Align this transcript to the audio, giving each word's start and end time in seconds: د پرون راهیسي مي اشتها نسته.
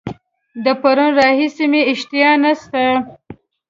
د 0.63 0.65
پرون 0.81 1.11
راهیسي 1.19 1.65
مي 1.71 1.81
اشتها 1.91 2.31
نسته. 2.41 2.81